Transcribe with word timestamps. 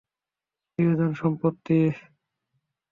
প্রিয়জন, 0.79 1.11
সম্প্রতি? 1.13 1.79